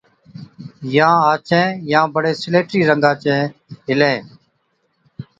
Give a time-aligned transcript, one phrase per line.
[0.95, 3.39] يان آڇين، يان بڙي سليٽِي رنگا چين
[3.85, 4.17] هِلين۔